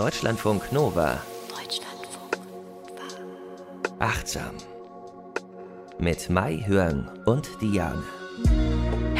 [0.00, 1.20] Deutschlandfunk Nova.
[1.50, 3.98] Deutschlandfunk Nova.
[3.98, 4.56] Achtsam.
[5.98, 8.02] Mit Mai Hörn und Diane.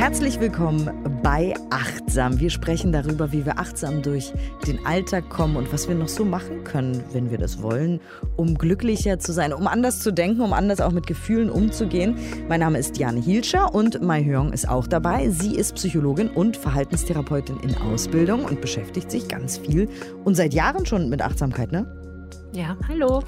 [0.00, 0.90] Herzlich willkommen
[1.22, 2.40] bei Achtsam.
[2.40, 4.33] Wir sprechen darüber, wie wir achtsam durch
[4.66, 8.01] den Alltag kommen und was wir noch so machen können, wenn wir das wollen,
[8.38, 12.16] um glücklicher zu sein, um anders zu denken, um anders auch mit Gefühlen umzugehen.
[12.48, 15.28] Mein Name ist Diane Hielscher und Mai Hyong ist auch dabei.
[15.28, 19.87] Sie ist Psychologin und Verhaltenstherapeutin in Ausbildung und beschäftigt sich ganz viel
[20.25, 22.00] und seit Jahren schon mit Achtsamkeit, ne?
[22.53, 23.23] Ja, hallo.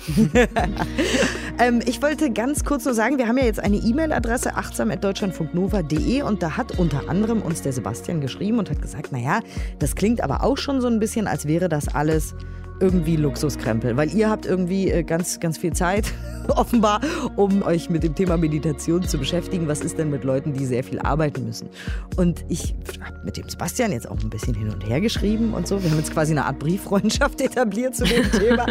[1.61, 6.43] ähm, ich wollte ganz kurz nur sagen, wir haben ja jetzt eine E-Mail-Adresse achtsam.deutschlandfunknova.de und
[6.43, 9.41] da hat unter anderem uns der Sebastian geschrieben und hat gesagt, naja,
[9.79, 12.35] das klingt aber auch schon so ein bisschen, als wäre das alles
[12.83, 16.13] irgendwie Luxuskrempel, weil ihr habt irgendwie äh, ganz, ganz viel Zeit,
[16.49, 17.01] offenbar,
[17.37, 19.69] um euch mit dem Thema Meditation zu beschäftigen.
[19.69, 21.69] Was ist denn mit Leuten, die sehr viel arbeiten müssen?
[22.17, 25.69] Und ich habe mit dem Sebastian jetzt auch ein bisschen hin und her geschrieben und
[25.69, 25.81] so.
[25.83, 28.67] Wir haben jetzt quasi eine Art Brieffreundschaft etabliert zu dem Thema.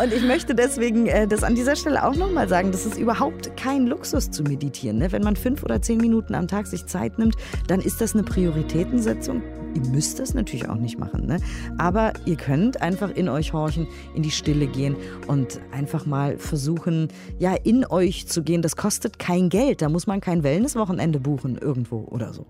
[0.00, 3.56] Und ich möchte deswegen äh, das an dieser Stelle auch nochmal sagen, das ist überhaupt
[3.56, 4.98] kein Luxus zu meditieren.
[4.98, 5.10] Ne?
[5.10, 7.34] Wenn man fünf oder zehn Minuten am Tag sich Zeit nimmt,
[7.66, 9.42] dann ist das eine Prioritätensetzung.
[9.74, 11.38] Ihr müsst das natürlich auch nicht machen, ne?
[11.76, 17.08] aber ihr könnt einfach in euch horchen, in die Stille gehen und einfach mal versuchen,
[17.38, 18.62] ja, in euch zu gehen.
[18.62, 19.82] Das kostet kein Geld.
[19.82, 22.46] Da muss man kein Wellnesswochenende buchen irgendwo oder so.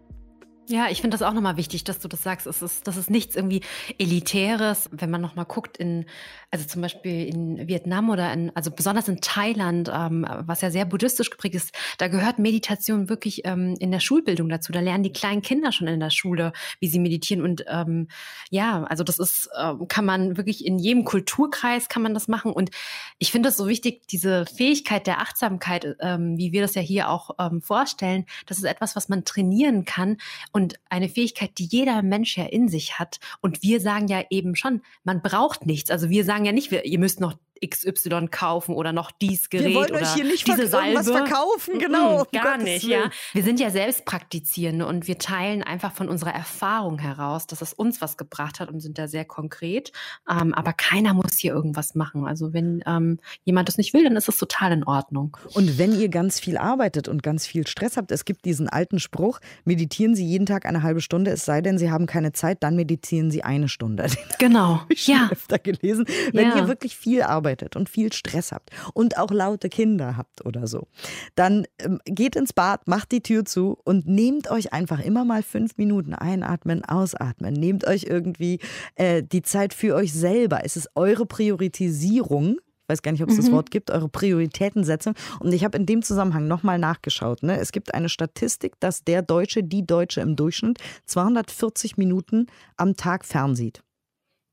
[0.69, 2.47] Ja, ich finde das auch nochmal wichtig, dass du das sagst.
[2.47, 3.61] Es ist, das ist nichts irgendwie
[3.99, 4.89] Elitäres.
[4.91, 6.07] Wenn man nochmal guckt in,
[6.51, 10.85] also zum Beispiel in Vietnam oder in, also besonders in Thailand, ähm, was ja sehr
[10.85, 14.73] buddhistisch geprägt ist, da gehört Meditation wirklich ähm, in der Schulbildung dazu.
[14.73, 17.43] Da lernen die kleinen Kinder schon in der Schule, wie sie meditieren.
[17.43, 18.09] Und ähm,
[18.51, 22.53] ja, also das ist, äh, kann man wirklich in jedem Kulturkreis kann man das machen.
[22.53, 22.71] Und
[23.19, 27.11] ich finde es so wichtig, diese Fähigkeit der Achtsamkeit, ähm, wie wir das ja hier
[27.11, 30.19] auch ähm, vorstellen, das ist etwas, was man trainieren kann
[30.53, 33.19] und eine Fähigkeit, die jeder Mensch ja in sich hat.
[33.41, 35.91] Und wir sagen ja eben schon, man braucht nichts.
[35.91, 37.35] Also wir sagen ja nicht, wir, ihr müsst noch
[37.65, 41.03] XY kaufen oder noch dies Gerät Wir wollen oder euch hier nicht diese Salbe.
[41.03, 42.21] verkaufen, genau.
[42.21, 43.11] Mhm, gar nicht, ja.
[43.33, 47.73] Wir sind ja selbst Praktizierende und wir teilen einfach von unserer Erfahrung heraus, dass es
[47.73, 49.93] uns was gebracht hat und sind da sehr konkret.
[50.29, 52.27] Ähm, aber keiner muss hier irgendwas machen.
[52.27, 55.37] Also wenn ähm, jemand das nicht will, dann ist es total in Ordnung.
[55.55, 58.99] Und wenn ihr ganz viel arbeitet und ganz viel Stress habt, es gibt diesen alten
[58.99, 62.63] Spruch, meditieren Sie jeden Tag eine halbe Stunde, es sei denn, Sie haben keine Zeit,
[62.63, 64.07] dann meditieren Sie eine Stunde.
[64.39, 64.83] Genau.
[64.91, 65.29] ich schon ja.
[65.31, 66.05] öfter gelesen.
[66.33, 66.57] Wenn ja.
[66.57, 70.67] ihr wirklich viel arbeitet, arbeitet und viel Stress habt und auch laute Kinder habt oder
[70.67, 70.89] so,
[71.37, 75.43] dann ähm, geht ins Bad, macht die Tür zu und nehmt euch einfach immer mal
[75.43, 77.55] fünf Minuten einatmen, ausatmen.
[77.55, 78.59] Nehmt euch irgendwie
[78.97, 80.61] äh, die Zeit für euch selber.
[80.65, 83.43] Es ist eure Priorisierung, ich weiß gar nicht, ob es mhm.
[83.43, 85.15] das Wort gibt, eure Prioritätensetzung.
[85.41, 87.43] Und ich habe in dem Zusammenhang nochmal nachgeschaut.
[87.43, 87.59] Ne?
[87.59, 92.47] Es gibt eine Statistik, dass der Deutsche, die Deutsche im Durchschnitt 240 Minuten
[92.77, 93.83] am Tag fernsieht.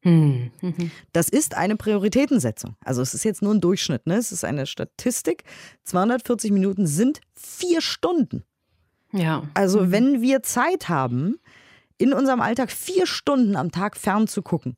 [0.04, 0.52] Hm.
[0.62, 0.92] Mhm.
[1.14, 2.76] Das ist eine Prioritätensetzung.
[2.84, 4.16] Also es ist jetzt nur ein Durchschnitt, ne?
[4.16, 5.44] Es ist eine Statistik.
[5.84, 8.44] 240 Minuten sind vier Stunden.
[9.12, 9.44] Ja.
[9.54, 9.92] Also mhm.
[9.92, 11.38] wenn wir Zeit haben,
[11.98, 14.76] in unserem Alltag vier Stunden am Tag fern zu gucken,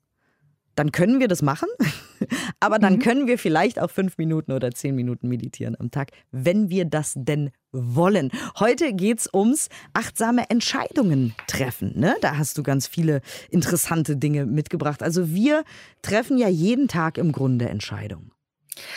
[0.75, 1.69] dann können wir das machen.
[2.59, 2.99] Aber dann mhm.
[2.99, 7.13] können wir vielleicht auch fünf Minuten oder zehn Minuten meditieren am Tag, wenn wir das
[7.15, 8.31] denn wollen.
[8.59, 11.93] Heute geht es ums achtsame Entscheidungen treffen.
[11.95, 12.15] Ne?
[12.21, 15.03] Da hast du ganz viele interessante Dinge mitgebracht.
[15.03, 15.63] Also wir
[16.01, 18.34] treffen ja jeden Tag im Grunde Entscheidungen.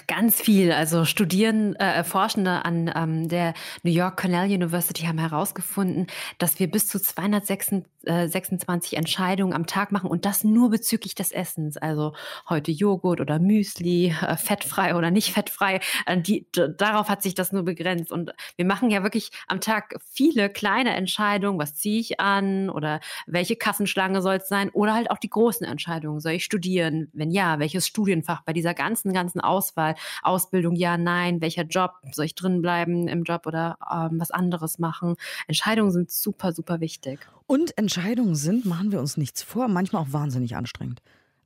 [0.09, 0.73] Ganz viel.
[0.73, 6.09] Also Studieren, äh, Forschende an ähm, der New York Cornell University haben herausgefunden,
[6.39, 11.77] dass wir bis zu 226 Entscheidungen am Tag machen und das nur bezüglich des Essens.
[11.77, 12.13] Also
[12.49, 15.79] heute Joghurt oder Müsli, äh, fettfrei oder nicht fettfrei.
[16.07, 18.11] Äh, die, darauf hat sich das nur begrenzt.
[18.11, 21.61] Und wir machen ja wirklich am Tag viele kleine Entscheidungen.
[21.61, 24.71] Was ziehe ich an oder welche Kassenschlange soll es sein?
[24.71, 26.19] Oder halt auch die großen Entscheidungen.
[26.19, 27.11] Soll ich studieren?
[27.13, 29.95] Wenn ja, welches Studienfach bei dieser ganzen, ganzen Aus Auswahl.
[30.23, 34.79] Ausbildung, ja, nein, welcher Job, soll ich drin bleiben im Job oder ähm, was anderes
[34.79, 35.17] machen?
[35.47, 37.21] Entscheidungen sind super, super wichtig.
[37.47, 41.01] Und Entscheidungen sind, machen wir uns nichts vor, manchmal auch wahnsinnig anstrengend.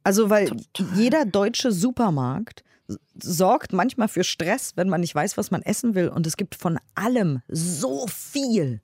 [0.05, 0.51] Also, weil
[0.97, 2.65] jeder deutsche Supermarkt
[3.21, 6.09] sorgt manchmal für Stress, wenn man nicht weiß, was man essen will.
[6.09, 8.81] Und es gibt von allem so viel.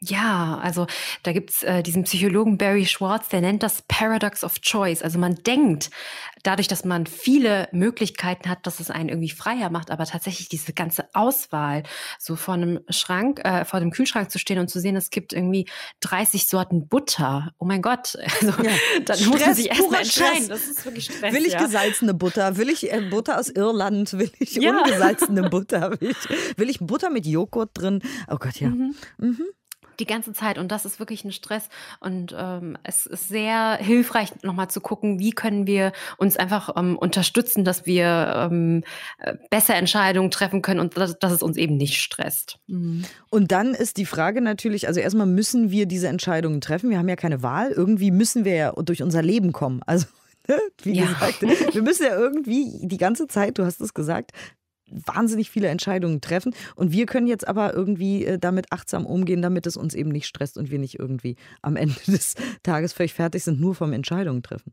[0.00, 0.86] Ja, also
[1.24, 5.02] da gibt's äh, diesen Psychologen Barry Schwartz, der nennt das Paradox of Choice.
[5.02, 5.90] Also man denkt,
[6.44, 10.72] dadurch, dass man viele Möglichkeiten hat, dass es einen irgendwie freier macht, aber tatsächlich diese
[10.72, 11.82] ganze Auswahl,
[12.18, 15.32] so vor einem Schrank, äh, vor dem Kühlschrank zu stehen und zu sehen, es gibt
[15.32, 15.66] irgendwie
[16.00, 17.52] 30 Sorten Butter.
[17.58, 18.70] Oh mein Gott, also ja.
[19.04, 20.48] dann Stress, muss man sich erstmal entscheiden.
[20.48, 21.34] Das ist wirklich Stress.
[21.34, 21.62] Will ich ja.
[21.62, 22.56] gesalzene Butter?
[22.56, 24.12] Will ich äh, Butter aus Irland?
[24.12, 24.78] Will ich ja.
[24.78, 26.00] ungesalzene Butter?
[26.00, 28.00] Will ich, will ich Butter mit Joghurt drin?
[28.28, 28.68] Oh Gott, ja.
[28.68, 28.94] Mhm.
[29.18, 29.44] Mhm.
[30.00, 30.58] Die ganze Zeit.
[30.58, 31.68] Und das ist wirklich ein Stress.
[32.00, 36.96] Und ähm, es ist sehr hilfreich, nochmal zu gucken, wie können wir uns einfach ähm,
[36.96, 38.84] unterstützen, dass wir ähm,
[39.18, 42.58] äh, besser Entscheidungen treffen können und dass, dass es uns eben nicht stresst.
[42.66, 43.04] Mhm.
[43.30, 46.90] Und dann ist die Frage natürlich, also erstmal müssen wir diese Entscheidungen treffen.
[46.90, 47.72] Wir haben ja keine Wahl.
[47.72, 49.82] Irgendwie müssen wir ja durch unser Leben kommen.
[49.86, 50.06] Also
[50.82, 51.06] wie ja.
[51.06, 51.42] gesagt,
[51.74, 54.32] wir müssen ja irgendwie die ganze Zeit, du hast es gesagt,
[54.90, 56.54] wahnsinnig viele Entscheidungen treffen.
[56.76, 60.26] Und wir können jetzt aber irgendwie äh, damit achtsam umgehen, damit es uns eben nicht
[60.26, 64.42] stresst und wir nicht irgendwie am Ende des Tages völlig fertig sind, nur vom Entscheidungen
[64.42, 64.72] treffen.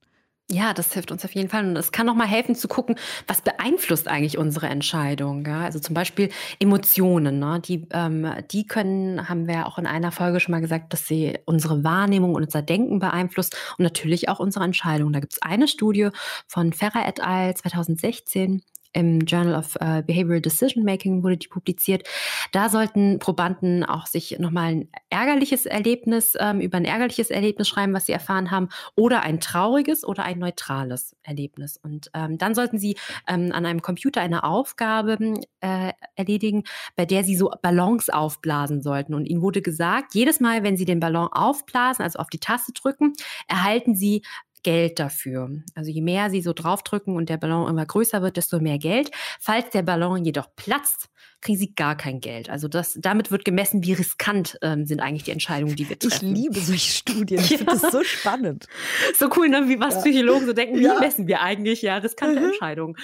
[0.52, 1.66] Ja, das hilft uns auf jeden Fall.
[1.66, 2.96] Und es kann auch mal helfen zu gucken,
[3.26, 5.44] was beeinflusst eigentlich unsere Entscheidung.
[5.44, 5.62] Ja?
[5.62, 6.30] Also zum Beispiel
[6.60, 7.40] Emotionen.
[7.40, 7.60] Ne?
[7.66, 11.40] Die, ähm, die können, haben wir auch in einer Folge schon mal gesagt, dass sie
[11.46, 15.14] unsere Wahrnehmung und unser Denken beeinflusst und natürlich auch unsere Entscheidung.
[15.14, 16.10] Da gibt es eine Studie
[16.48, 17.56] von Ferrer et al.
[17.56, 18.62] 2016
[18.96, 22.08] im Journal of uh, Behavioral Decision Making wurde die publiziert.
[22.54, 27.94] Da sollten Probanden auch sich nochmal ein ärgerliches Erlebnis, ähm, über ein ärgerliches Erlebnis schreiben,
[27.94, 31.78] was sie erfahren haben, oder ein trauriges oder ein neutrales Erlebnis.
[31.78, 32.96] Und ähm, dann sollten sie
[33.28, 35.18] ähm, an einem Computer eine Aufgabe
[35.60, 36.64] äh, erledigen,
[36.96, 39.14] bei der sie so Ballons aufblasen sollten.
[39.14, 42.72] Und ihnen wurde gesagt, jedes Mal, wenn sie den Ballon aufblasen, also auf die Taste
[42.72, 43.14] drücken,
[43.48, 44.22] erhalten sie
[44.66, 45.52] Geld dafür.
[45.76, 49.12] Also je mehr sie so draufdrücken und der Ballon immer größer wird, desto mehr Geld.
[49.40, 51.10] Falls der Ballon jedoch platzt,
[51.40, 52.50] kriegen sie gar kein Geld.
[52.50, 56.36] Also das, damit wird gemessen, wie riskant ähm, sind eigentlich die Entscheidungen, die wir treffen.
[56.36, 57.42] Ich liebe solche Studien.
[57.42, 57.58] Ich ja.
[57.60, 58.66] finde das so spannend.
[59.14, 59.70] So cool, ne?
[59.70, 60.02] wie was ja.
[60.02, 61.00] Psychologen so denken, wie ja.
[61.00, 62.48] messen wir eigentlich ja riskante mhm.
[62.48, 62.96] Entscheidungen.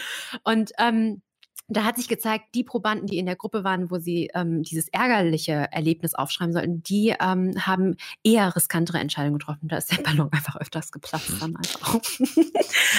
[0.44, 1.22] Und ähm,
[1.68, 4.90] da hat sich gezeigt, die Probanden, die in der Gruppe waren, wo sie ähm, dieses
[4.90, 9.68] ärgerliche Erlebnis aufschreiben sollten, die ähm, haben eher riskantere Entscheidungen getroffen.
[9.68, 12.00] Da ist der Ballon einfach öfters geplatzt dann einfach.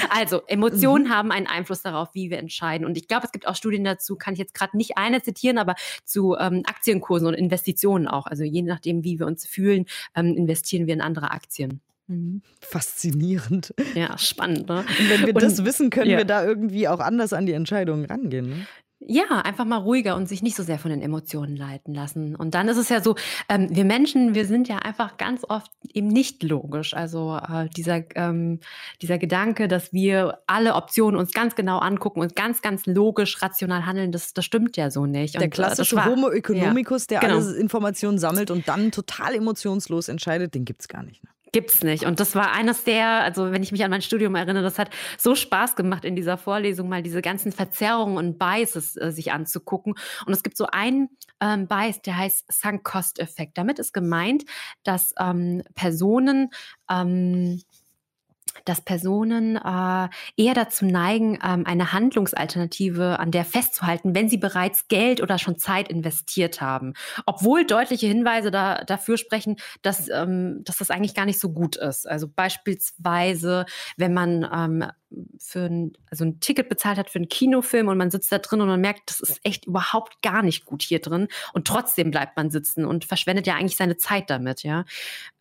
[0.09, 1.09] also Emotionen mhm.
[1.09, 2.85] haben einen Einfluss darauf, wie wir entscheiden.
[2.85, 5.57] Und ich glaube, es gibt auch Studien dazu, kann ich jetzt gerade nicht eine zitieren,
[5.57, 8.25] aber zu ähm, Aktienkursen und Investitionen auch.
[8.25, 11.81] Also je nachdem, wie wir uns fühlen, ähm, investieren wir in andere Aktien.
[12.07, 12.41] Mhm.
[12.59, 13.73] Faszinierend.
[13.95, 14.67] Ja, spannend.
[14.67, 14.79] Ne?
[14.79, 16.17] Und wenn wir und, das wissen, können ja.
[16.17, 18.49] wir da irgendwie auch anders an die Entscheidungen rangehen.
[18.49, 18.67] Ne?
[19.07, 22.35] Ja, einfach mal ruhiger und sich nicht so sehr von den Emotionen leiten lassen.
[22.35, 23.15] Und dann ist es ja so,
[23.49, 26.93] ähm, wir Menschen, wir sind ja einfach ganz oft eben nicht logisch.
[26.93, 28.59] Also äh, dieser, ähm,
[29.01, 33.85] dieser Gedanke, dass wir alle Optionen uns ganz genau angucken und ganz, ganz logisch, rational
[33.85, 35.35] handeln, das, das stimmt ja so nicht.
[35.35, 37.41] Der und, äh, klassische war, Homo economicus, ja, der genau.
[37.41, 41.23] alle Informationen sammelt und dann total emotionslos entscheidet, den gibt es gar nicht.
[41.23, 41.29] Ne?
[41.53, 42.05] Gibt's nicht.
[42.05, 44.89] Und das war eines der, also wenn ich mich an mein Studium erinnere, das hat
[45.19, 49.93] so Spaß gemacht in dieser Vorlesung, mal diese ganzen Verzerrungen und Biases äh, sich anzugucken.
[50.25, 51.09] Und es gibt so einen
[51.41, 53.55] ähm, Bias, der heißt Sunk-Cost-Effekt.
[53.55, 54.45] Damit ist gemeint,
[54.81, 56.49] dass ähm, Personen
[56.89, 57.61] ähm,
[58.65, 64.87] dass Personen äh, eher dazu neigen, ähm, eine Handlungsalternative an der festzuhalten, wenn sie bereits
[64.87, 66.93] Geld oder schon Zeit investiert haben.
[67.25, 71.75] Obwohl deutliche Hinweise da, dafür sprechen, dass, ähm, dass das eigentlich gar nicht so gut
[71.75, 72.07] ist.
[72.07, 73.65] Also beispielsweise,
[73.97, 74.85] wenn man ähm,
[75.37, 78.61] für ein, also ein Ticket bezahlt hat für einen Kinofilm und man sitzt da drin
[78.61, 82.37] und man merkt, das ist echt überhaupt gar nicht gut hier drin und trotzdem bleibt
[82.37, 84.85] man sitzen und verschwendet ja eigentlich seine Zeit damit, ja.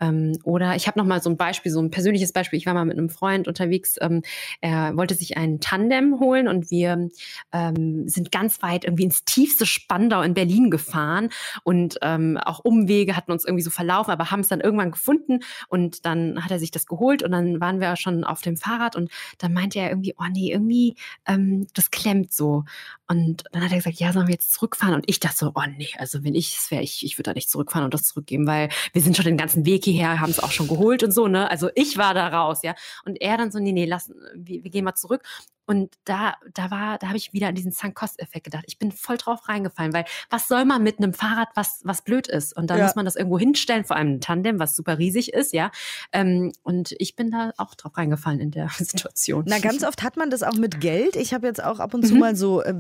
[0.01, 2.59] Ähm, oder ich habe noch mal so ein Beispiel, so ein persönliches Beispiel.
[2.59, 4.23] Ich war mal mit einem Freund unterwegs, ähm,
[4.61, 7.09] er wollte sich einen Tandem holen und wir
[7.53, 11.31] ähm, sind ganz weit irgendwie ins tiefste Spandau in Berlin gefahren
[11.65, 15.41] und ähm, auch Umwege hatten uns irgendwie so verlaufen, aber haben es dann irgendwann gefunden
[15.69, 18.97] und dann hat er sich das geholt und dann waren wir schon auf dem Fahrrad
[18.97, 22.65] und dann meinte er irgendwie, oh nee, irgendwie, ähm, das klemmt so.
[23.09, 24.95] Und dann hat er gesagt, ja, sollen wir jetzt zurückfahren?
[24.95, 27.35] Und ich dachte so, oh nee, also wenn ich es wäre, ich, ich würde da
[27.35, 30.41] nicht zurückfahren und das zurückgeben, weil wir sind schon den ganzen Weg hierher, haben es
[30.41, 31.51] auch schon geholt und so, ne?
[31.51, 32.75] Also ich war da raus, ja.
[33.05, 35.23] Und er dann so, nee, nee, lass, wir, wir gehen mal zurück.
[35.67, 38.65] Und da, da war, da habe ich wieder an diesen Sunk-Cost-Effekt gedacht.
[38.67, 42.27] Ich bin voll drauf reingefallen, weil was soll man mit einem Fahrrad, was, was blöd
[42.27, 42.57] ist?
[42.57, 42.85] Und dann ja.
[42.85, 45.71] muss man das irgendwo hinstellen, vor allem ein Tandem, was super riesig ist, ja.
[46.13, 49.45] Ähm, und ich bin da auch drauf reingefallen in der Situation.
[49.47, 51.17] Na, ganz oft hat man das auch mit Geld.
[51.17, 52.21] Ich habe jetzt auch ab und zu mhm.
[52.21, 52.75] mal so, äh,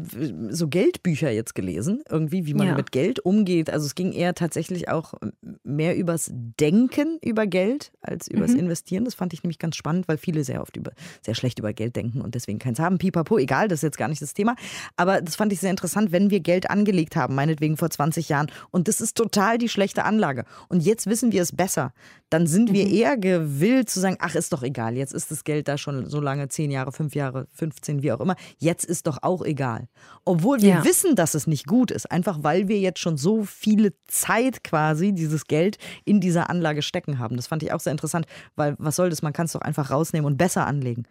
[0.50, 2.74] so Geldbücher jetzt gelesen, irgendwie, wie man ja.
[2.74, 3.70] mit Geld umgeht.
[3.70, 5.14] Also es ging eher tatsächlich auch
[5.62, 8.60] mehr übers Denken über Geld als übers mhm.
[8.60, 9.04] Investieren.
[9.04, 11.96] Das fand ich nämlich ganz spannend, weil viele sehr oft über, sehr schlecht über Geld
[11.96, 14.57] denken und deswegen kein keins haben, pipapo, egal, das ist jetzt gar nicht das Thema.
[14.97, 18.50] Aber das fand ich sehr interessant, wenn wir Geld angelegt haben, meinetwegen vor 20 Jahren,
[18.71, 20.45] und das ist total die schlechte Anlage.
[20.69, 21.93] Und jetzt wissen wir es besser,
[22.31, 22.95] dann sind wir mhm.
[22.95, 26.21] eher gewillt zu sagen, ach, ist doch egal, jetzt ist das Geld da schon so
[26.21, 29.88] lange, 10 Jahre, 5 Jahre, 15, wie auch immer, jetzt ist doch auch egal.
[30.25, 30.85] Obwohl wir ja.
[30.85, 35.12] wissen, dass es nicht gut ist, einfach weil wir jetzt schon so viele Zeit quasi
[35.12, 37.37] dieses Geld in dieser Anlage stecken haben.
[37.37, 38.26] Das fand ich auch sehr interessant,
[38.57, 41.05] weil was soll das, man kann es doch einfach rausnehmen und besser anlegen.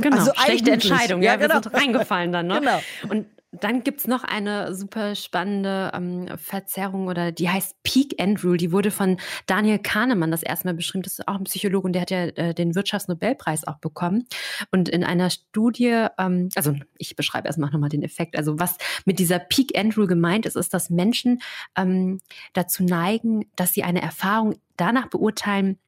[0.00, 1.22] Genau, also schlechte Entscheidung.
[1.22, 1.54] Ja, ja genau.
[1.54, 2.46] wir sind reingefallen dann.
[2.46, 2.60] Ne?
[2.60, 2.80] Genau.
[3.08, 8.42] Und dann gibt es noch eine super spannende ähm, Verzerrung oder die heißt Peak End
[8.42, 8.56] Rule.
[8.56, 11.02] Die wurde von Daniel Kahnemann das erste Mal beschrieben.
[11.02, 14.26] Das ist auch ein Psychologe und der hat ja äh, den Wirtschaftsnobelpreis auch bekommen.
[14.70, 18.38] Und in einer Studie, ähm, also ich beschreibe erstmal nochmal den Effekt.
[18.38, 21.42] Also was mit dieser Peak End Rule gemeint ist, ist, dass Menschen
[21.76, 22.20] ähm,
[22.54, 25.78] dazu neigen, dass sie eine Erfahrung danach beurteilen,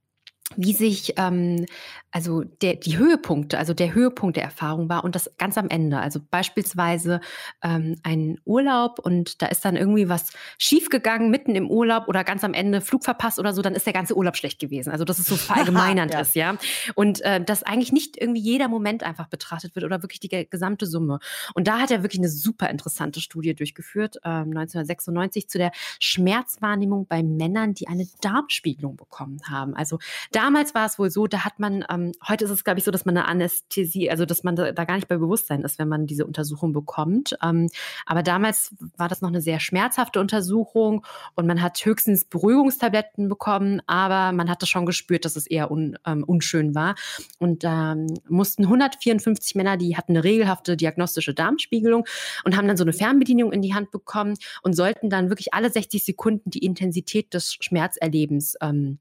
[0.56, 1.64] wie sich ähm,
[2.14, 5.99] also der, die Höhepunkte, also der Höhepunkt der Erfahrung war und das ganz am Ende.
[5.99, 7.21] Also beispielsweise
[7.61, 12.44] ähm, ein Urlaub und da ist dann irgendwie was schiefgegangen mitten im Urlaub oder ganz
[12.44, 14.92] am Ende Flug verpasst oder so, dann ist der ganze Urlaub schlecht gewesen.
[14.92, 16.21] Also dass es so verallgemeinernd ja.
[16.21, 16.56] ist, ja.
[16.94, 20.87] Und äh, dass eigentlich nicht irgendwie jeder Moment einfach betrachtet wird oder wirklich die gesamte
[20.87, 21.18] Summe.
[21.54, 27.09] Und da hat er wirklich eine super interessante Studie durchgeführt, ähm, 1996 zu der Schmerzwahrnehmung
[27.09, 29.75] bei Männern, die eine Darmspiegelung bekommen haben.
[29.75, 29.99] Also
[30.30, 32.90] damals war es wohl so, da hat man, ähm, heute ist es, glaube ich, so,
[32.90, 35.88] dass man eine Anästhesie, also dass man da, da, gar nicht bei Bewusstsein ist, wenn
[35.88, 37.37] man diese Untersuchung bekommt.
[37.42, 37.68] Ähm,
[38.06, 43.80] aber damals war das noch eine sehr schmerzhafte Untersuchung und man hat höchstens Beruhigungstabletten bekommen,
[43.87, 46.94] aber man hatte schon gespürt, dass es eher un, ähm, unschön war.
[47.38, 52.04] Und da ähm, mussten 154 Männer, die hatten eine regelhafte diagnostische Darmspiegelung
[52.44, 55.70] und haben dann so eine Fernbedienung in die Hand bekommen und sollten dann wirklich alle
[55.70, 58.99] 60 Sekunden die Intensität des Schmerzerlebens ähm,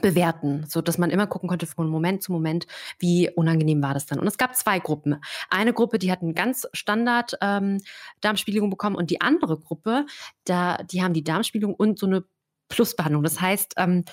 [0.00, 2.66] bewerten, so dass man immer gucken konnte von Moment zu Moment,
[2.98, 4.20] wie unangenehm war das dann.
[4.20, 5.16] Und es gab zwei Gruppen.
[5.50, 7.78] Eine Gruppe, die hat einen ganz Standard ähm,
[8.20, 10.06] Darmspiegelung bekommen und die andere Gruppe,
[10.44, 12.24] da die haben die Darmspiegelung und so eine
[12.68, 13.24] Plusbehandlung.
[13.24, 14.04] Das heißt, ähm,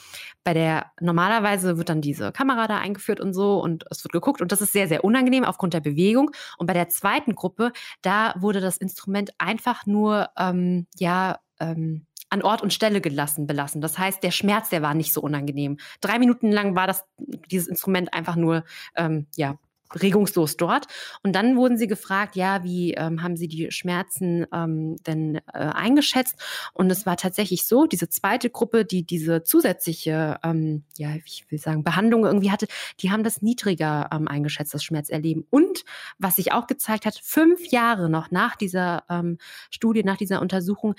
[0.43, 4.41] bei der normalerweise wird dann diese Kamera da eingeführt und so und es wird geguckt
[4.41, 6.31] und das ist sehr, sehr unangenehm aufgrund der Bewegung.
[6.57, 12.41] Und bei der zweiten Gruppe, da wurde das Instrument einfach nur ähm, ja ähm, an
[12.41, 13.81] Ort und Stelle gelassen, belassen.
[13.81, 15.77] Das heißt, der Schmerz, der war nicht so unangenehm.
[16.01, 18.63] Drei Minuten lang war das, dieses Instrument einfach nur,
[18.95, 19.57] ähm, ja,
[19.93, 20.87] regungslos dort.
[21.23, 25.41] Und dann wurden sie gefragt, ja, wie ähm, haben sie die Schmerzen ähm, denn äh,
[25.53, 26.35] eingeschätzt?
[26.73, 31.59] Und es war tatsächlich so, diese zweite Gruppe, die diese zusätzliche, ähm, ja, ich will
[31.59, 32.67] sagen, Behandlung irgendwie hatte,
[32.99, 35.45] die haben das niedriger ähm, eingeschätzt, das Schmerzerleben.
[35.49, 35.85] Und
[36.17, 39.37] was sich auch gezeigt hat, fünf Jahre noch nach dieser ähm,
[39.69, 40.95] Studie, nach dieser Untersuchung,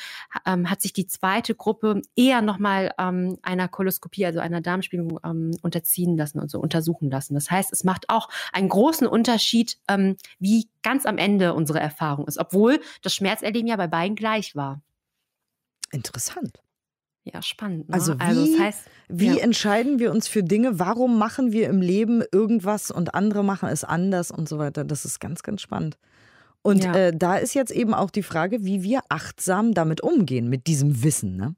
[0.47, 5.19] ähm, hat sich die zweite Gruppe eher nochmal ähm, einer Koloskopie, also einer Darmspiegelung
[5.63, 7.35] unterziehen lassen und so untersuchen lassen.
[7.35, 12.27] Das heißt, es macht auch einen großen Unterschied, ähm, wie ganz am Ende unsere Erfahrung
[12.27, 14.81] ist, obwohl das Schmerzerleben ja bei beiden gleich war.
[15.91, 16.61] Interessant.
[17.25, 17.89] Ja, spannend.
[17.89, 17.95] Ne?
[17.95, 19.43] Also, wie, also das heißt, wie ja.
[19.43, 20.79] entscheiden wir uns für Dinge?
[20.79, 24.85] Warum machen wir im Leben irgendwas und andere machen es anders und so weiter?
[24.85, 25.99] Das ist ganz, ganz spannend.
[26.63, 26.95] Und ja.
[26.95, 31.03] äh, da ist jetzt eben auch die Frage, wie wir achtsam damit umgehen, mit diesem
[31.03, 31.37] Wissen.
[31.37, 31.55] Ne?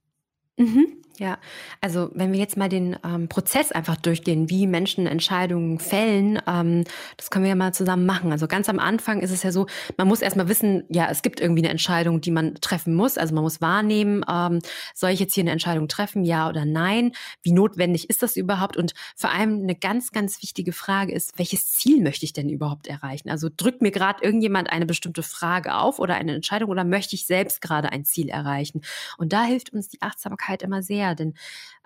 [0.57, 0.87] Mhm.
[1.21, 1.39] Ja,
[1.83, 6.85] also wenn wir jetzt mal den ähm, Prozess einfach durchgehen, wie Menschen Entscheidungen fällen, ähm,
[7.19, 8.33] das können wir ja mal zusammen machen.
[8.33, 9.67] Also ganz am Anfang ist es ja so,
[9.99, 13.19] man muss erstmal wissen, ja, es gibt irgendwie eine Entscheidung, die man treffen muss.
[13.19, 14.61] Also man muss wahrnehmen, ähm,
[14.95, 17.13] soll ich jetzt hier eine Entscheidung treffen, ja oder nein?
[17.43, 18.79] Wie notwendig ist das überhaupt?
[18.79, 22.87] Und vor allem eine ganz, ganz wichtige Frage ist, welches Ziel möchte ich denn überhaupt
[22.87, 23.29] erreichen?
[23.29, 27.27] Also drückt mir gerade irgendjemand eine bestimmte Frage auf oder eine Entscheidung oder möchte ich
[27.27, 28.81] selbst gerade ein Ziel erreichen?
[29.19, 31.35] Und da hilft uns die Achtsamkeit immer sehr denn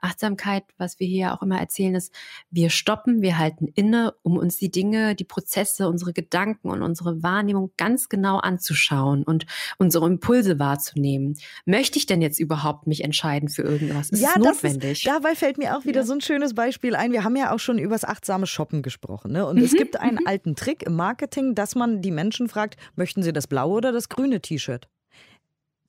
[0.04, 2.12] Achtsamkeit, was wir hier auch immer erzählen, ist,
[2.50, 7.22] wir stoppen, wir halten inne, um uns die Dinge, die Prozesse, unsere Gedanken und unsere
[7.22, 9.46] Wahrnehmung ganz genau anzuschauen und
[9.78, 11.38] unsere Impulse wahrzunehmen.
[11.64, 14.10] Möchte ich denn jetzt überhaupt mich entscheiden für irgendwas?
[14.10, 14.98] Ist ja, es notwendig?
[14.98, 16.06] Ist, dabei fällt mir auch wieder ja.
[16.06, 17.12] so ein schönes Beispiel ein.
[17.12, 19.32] Wir haben ja auch schon über das achtsame Shoppen gesprochen.
[19.32, 19.46] Ne?
[19.46, 19.64] Und mhm.
[19.64, 20.26] es gibt einen mhm.
[20.26, 24.10] alten Trick im Marketing, dass man die Menschen fragt, möchten sie das blaue oder das
[24.10, 24.88] grüne T-Shirt?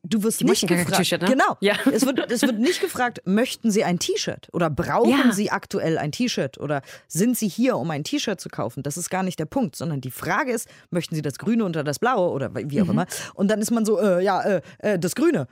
[0.07, 1.11] Du wirst die nicht gefragt.
[1.21, 1.27] Ne?
[1.27, 1.57] Genau.
[1.61, 1.75] Ja.
[1.91, 5.31] Es, wird, es wird nicht gefragt, möchten Sie ein T-Shirt oder brauchen ja.
[5.31, 8.83] Sie aktuell ein T-Shirt oder sind Sie hier, um ein T-Shirt zu kaufen?
[8.83, 11.83] Das ist gar nicht der Punkt, sondern die Frage ist, möchten Sie das Grüne oder
[11.83, 12.91] das Blaue oder wie auch mhm.
[12.91, 13.05] immer?
[13.33, 15.47] Und dann ist man so, äh, ja, äh, äh, das Grüne.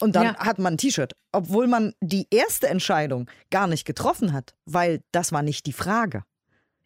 [0.00, 0.36] Und dann ja.
[0.38, 5.32] hat man ein T-Shirt, obwohl man die erste Entscheidung gar nicht getroffen hat, weil das
[5.32, 6.24] war nicht die Frage.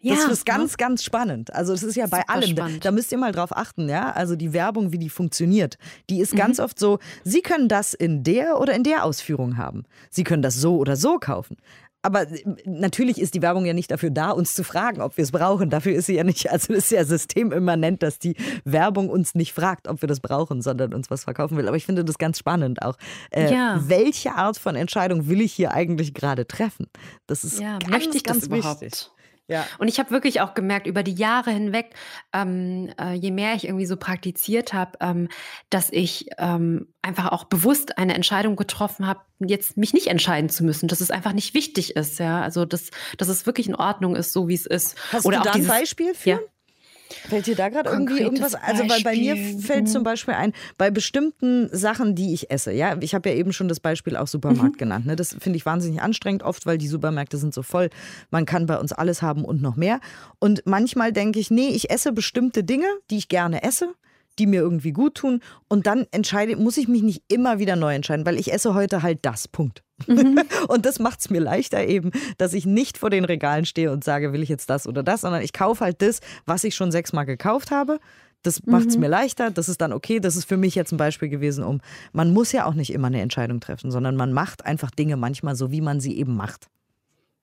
[0.01, 0.77] Ja, das ist ganz, ne?
[0.79, 1.53] ganz spannend.
[1.53, 2.55] Also es ist ja bei Super allem.
[2.55, 4.13] Da, da, müsst ihr mal drauf achten, ja.
[4.13, 5.77] Also die Werbung, wie die funktioniert,
[6.09, 6.39] die ist mhm.
[6.39, 9.85] ganz oft so, Sie können das in der oder in der Ausführung haben.
[10.11, 11.57] Sie können das so oder so kaufen.
[12.03, 15.25] Aber äh, natürlich ist die Werbung ja nicht dafür da, uns zu fragen, ob wir
[15.25, 15.69] es brauchen.
[15.69, 19.89] Dafür ist sie ja nicht, also ist ja systemimmanent, dass die Werbung uns nicht fragt,
[19.89, 21.67] ob wir das brauchen, sondern uns was verkaufen will.
[21.67, 22.97] Aber ich finde das ganz spannend auch.
[23.31, 23.83] Äh, ja.
[23.85, 26.87] Welche Art von Entscheidung will ich hier eigentlich gerade treffen?
[27.27, 28.61] Das ist ja, ganz, möchte ich ganz das wichtig.
[28.61, 29.13] Überhaupt?
[29.49, 29.67] Ja.
[29.79, 31.95] Und ich habe wirklich auch gemerkt, über die Jahre hinweg,
[32.35, 35.29] ähm, äh, je mehr ich irgendwie so praktiziert habe, ähm,
[35.71, 40.65] dass ich ähm, einfach auch bewusst eine Entscheidung getroffen habe, jetzt mich nicht entscheiden zu
[40.65, 42.43] müssen, dass es einfach nicht wichtig ist, ja.
[42.43, 44.97] Also dass, dass es wirklich in Ordnung ist, so wie es ist.
[45.13, 46.29] Hast Oder du da ein Beispiel für?
[46.31, 46.39] Ja.
[47.29, 48.55] Fällt dir da gerade irgendwie irgendwas?
[48.55, 52.97] Also weil bei mir fällt zum Beispiel ein, bei bestimmten Sachen, die ich esse, ja,
[53.01, 54.79] ich habe ja eben schon das Beispiel auch Supermarkt mhm.
[54.79, 55.07] genannt.
[55.07, 55.17] Ne?
[55.17, 57.91] Das finde ich wahnsinnig anstrengend, oft, weil die Supermärkte sind so voll.
[58.31, 60.01] Man kann bei uns alles haben und noch mehr.
[60.39, 63.95] Und manchmal denke ich, nee, ich esse bestimmte Dinge, die ich gerne esse
[64.39, 65.41] die mir irgendwie gut tun.
[65.69, 69.03] Und dann entscheide, muss ich mich nicht immer wieder neu entscheiden, weil ich esse heute
[69.03, 69.49] halt das.
[69.49, 69.83] Punkt.
[70.07, 70.41] Mhm.
[70.69, 74.05] Und das macht es mir leichter eben, dass ich nicht vor den Regalen stehe und
[74.05, 76.93] sage, will ich jetzt das oder das, sondern ich kaufe halt das, was ich schon
[76.93, 77.99] sechsmal gekauft habe.
[78.43, 79.03] Das macht es mhm.
[79.03, 80.21] mir leichter, das ist dann okay.
[80.21, 81.81] Das ist für mich jetzt ein Beispiel gewesen, um,
[82.13, 85.57] man muss ja auch nicht immer eine Entscheidung treffen, sondern man macht einfach Dinge manchmal
[85.57, 86.69] so, wie man sie eben macht.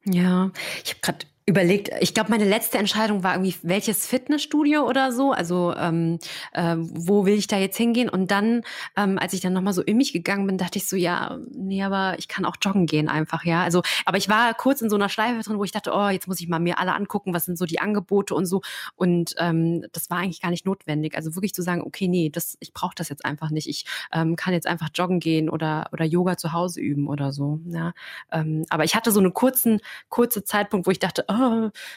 [0.05, 0.51] Ja,
[0.83, 5.31] ich habe gerade überlegt, ich glaube, meine letzte Entscheidung war irgendwie, welches Fitnessstudio oder so,
[5.31, 6.17] also ähm,
[6.53, 8.09] äh, wo will ich da jetzt hingehen?
[8.09, 8.63] Und dann,
[8.97, 11.83] ähm, als ich dann nochmal so in mich gegangen bin, dachte ich so, ja, nee,
[11.83, 13.61] aber ich kann auch joggen gehen einfach, ja.
[13.61, 16.27] Also, aber ich war kurz in so einer Schleife drin, wo ich dachte, oh, jetzt
[16.27, 18.61] muss ich mal mir alle angucken, was sind so die Angebote und so.
[18.95, 21.15] Und ähm, das war eigentlich gar nicht notwendig.
[21.15, 23.69] Also wirklich zu sagen, okay, nee, das, ich brauche das jetzt einfach nicht.
[23.69, 27.59] Ich ähm, kann jetzt einfach joggen gehen oder, oder Yoga zu Hause üben oder so.
[27.67, 27.93] Ja.
[28.31, 31.34] Ähm, aber ich hatte so einen kurzen, kurze Zeitpunkt, wo ich dachte, oh,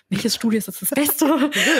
[0.08, 1.26] welches Studio ist das, das Beste?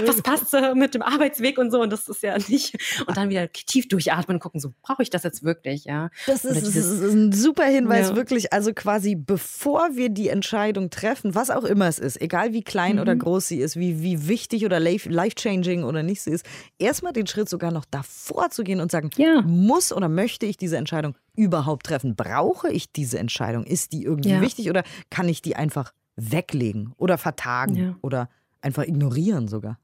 [0.07, 1.81] Was passt mit dem Arbeitsweg und so?
[1.81, 2.77] Und das ist ja nicht.
[3.07, 6.11] Und dann wieder tief durchatmen und gucken, so brauche ich das jetzt wirklich, ja?
[6.27, 8.17] Das ist, das ist ein super Hinweis, ja.
[8.17, 8.53] wirklich.
[8.53, 12.97] Also quasi bevor wir die Entscheidung treffen, was auch immer es ist, egal wie klein
[12.97, 13.03] mhm.
[13.03, 16.47] oder groß sie ist, wie, wie wichtig oder life-changing oder nicht sie ist,
[16.79, 19.43] erstmal den Schritt sogar noch davor zu gehen und sagen, ja.
[19.43, 22.17] muss oder möchte ich diese Entscheidung überhaupt treffen?
[22.17, 23.65] Brauche ich diese Entscheidung?
[23.65, 24.41] Ist die irgendwie ja.
[24.41, 27.97] wichtig oder kann ich die einfach weglegen oder vertagen ja.
[28.03, 28.29] oder
[28.61, 29.79] einfach ignorieren sogar.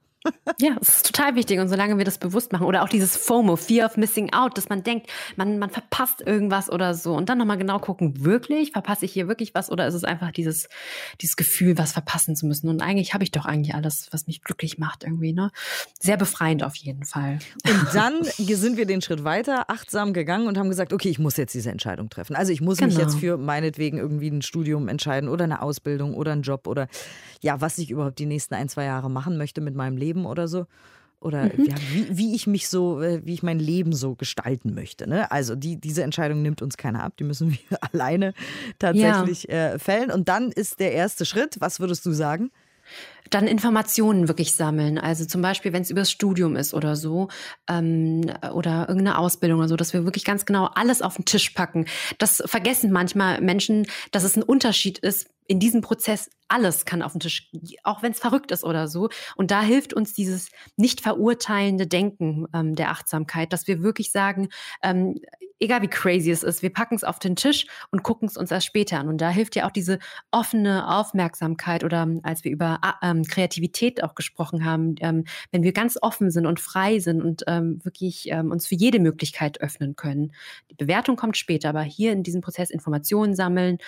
[0.60, 1.58] Ja, es ist total wichtig.
[1.60, 4.68] Und solange wir das bewusst machen, oder auch dieses FOMO, Fear of Missing Out, dass
[4.68, 7.14] man denkt, man, man verpasst irgendwas oder so.
[7.14, 9.70] Und dann nochmal genau gucken, wirklich, verpasse ich hier wirklich was?
[9.70, 10.68] Oder ist es einfach dieses,
[11.20, 12.68] dieses Gefühl, was verpassen zu müssen?
[12.68, 15.50] Und eigentlich habe ich doch eigentlich alles, was mich glücklich macht, irgendwie, ne?
[16.00, 17.38] Sehr befreiend auf jeden Fall.
[17.66, 21.36] Und dann sind wir den Schritt weiter, achtsam gegangen und haben gesagt, okay, ich muss
[21.36, 22.36] jetzt diese Entscheidung treffen.
[22.36, 22.88] Also ich muss genau.
[22.88, 26.88] mich jetzt für meinetwegen irgendwie ein Studium entscheiden oder eine Ausbildung oder einen Job oder
[27.40, 30.26] ja, was ich überhaupt die nächsten ein, zwei Jahre machen möchte mit meinem Leben Leben
[30.26, 30.66] oder so.
[31.20, 31.64] Oder mhm.
[31.64, 35.08] ja, wie, wie ich mich so, äh, wie ich mein Leben so gestalten möchte.
[35.08, 35.30] Ne?
[35.30, 38.34] Also die, diese Entscheidung nimmt uns keiner ab, die müssen wir alleine
[38.78, 39.72] tatsächlich ja.
[39.72, 40.10] äh, fällen.
[40.10, 42.50] Und dann ist der erste Schritt, was würdest du sagen?
[43.30, 44.98] Dann Informationen wirklich sammeln.
[44.98, 47.28] Also zum Beispiel, wenn es übers Studium ist oder so,
[47.68, 51.50] ähm, oder irgendeine Ausbildung oder so, dass wir wirklich ganz genau alles auf den Tisch
[51.50, 51.86] packen.
[52.18, 57.12] Das vergessen manchmal Menschen, dass es ein Unterschied ist, in diesem Prozess alles kann auf
[57.12, 57.50] den Tisch,
[57.82, 59.08] auch wenn es verrückt ist oder so.
[59.36, 64.48] Und da hilft uns dieses nicht verurteilende Denken ähm, der Achtsamkeit, dass wir wirklich sagen,
[64.82, 65.20] ähm,
[65.64, 68.50] egal wie crazy es ist, wir packen es auf den Tisch und gucken es uns
[68.50, 69.08] erst später an.
[69.08, 69.98] Und da hilft ja auch diese
[70.30, 75.62] offene Aufmerksamkeit oder ähm, als wir über ah, ähm, Kreativität auch gesprochen haben, ähm, wenn
[75.62, 79.96] wir ganz offen sind und frei sind und ähm, wirklich uns für jede Möglichkeit öffnen
[79.96, 80.32] können.
[80.70, 83.78] Die Bewertung kommt später, aber hier in diesem Prozess Informationen sammeln,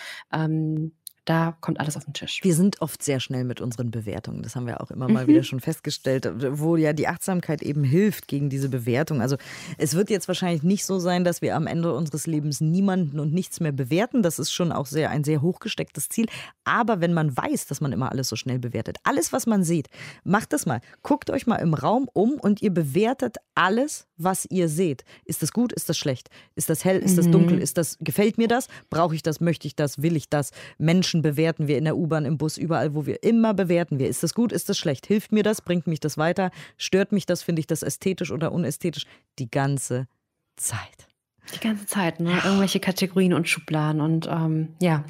[1.27, 2.41] da kommt alles auf den Tisch.
[2.43, 4.43] Wir sind oft sehr schnell mit unseren Bewertungen.
[4.43, 5.29] Das haben wir auch immer mal mhm.
[5.29, 9.21] wieder schon festgestellt, wo ja die Achtsamkeit eben hilft gegen diese Bewertung.
[9.21, 9.37] Also
[9.77, 13.35] es wird jetzt wahrscheinlich nicht so sein, dass wir am Ende unseres Lebens niemanden und
[13.35, 14.23] nichts mehr bewerten.
[14.23, 16.27] Das ist schon auch sehr ein sehr hochgestecktes Ziel.
[16.62, 19.89] Aber wenn man weiß, dass man immer alles so schnell bewertet, alles, was man sieht,
[20.23, 20.81] macht das mal.
[21.03, 25.05] Guckt euch mal im Raum um und ihr bewertet alles, was ihr seht.
[25.24, 25.72] Ist das gut?
[25.72, 26.29] Ist das schlecht?
[26.55, 26.98] Ist das hell?
[26.98, 27.57] Ist das dunkel?
[27.57, 27.62] Mhm.
[27.62, 28.68] Ist das gefällt mir das?
[28.90, 29.40] Brauche ich das?
[29.40, 30.02] Möchte ich das?
[30.02, 30.50] Will ich das?
[30.79, 34.09] Menschen Menschen bewerten wir in der U-Bahn, im Bus, überall, wo wir immer bewerten wir.
[34.09, 35.07] Ist das gut, ist das schlecht?
[35.07, 35.61] Hilft mir das?
[35.61, 36.50] Bringt mich das weiter?
[36.76, 37.42] Stört mich das?
[37.42, 39.07] Finde ich das ästhetisch oder unästhetisch?
[39.38, 40.09] Die ganze
[40.57, 41.07] Zeit.
[41.55, 42.40] Die ganze Zeit, ne?
[42.44, 45.05] Irgendwelche Kategorien und Schubladen und ähm, ja.